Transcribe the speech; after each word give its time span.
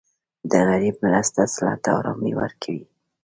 د 0.49 0.51
غریب 0.67 0.95
مرسته 1.05 1.41
زړه 1.55 1.73
ته 1.83 1.89
ارامي 1.99 2.33
ورکوي. 2.41 2.85